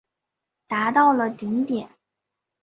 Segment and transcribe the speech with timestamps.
[0.67, 1.87] 达到了顶点。